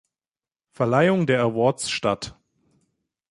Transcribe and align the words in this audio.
Verleihung 0.71 1.27
der 1.27 1.41
Awards 1.41 1.91
statt. 1.91 2.35